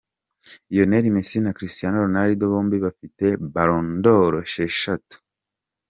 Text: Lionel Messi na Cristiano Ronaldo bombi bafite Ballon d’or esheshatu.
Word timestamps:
Lionel 0.71 1.05
Messi 1.13 1.37
na 1.43 1.51
Cristiano 1.57 1.97
Ronaldo 2.03 2.45
bombi 2.53 2.77
bafite 2.85 3.25
Ballon 3.53 3.87
d’or 4.03 4.31
esheshatu. 4.45 5.15